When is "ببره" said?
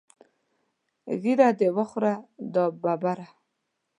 2.81-3.27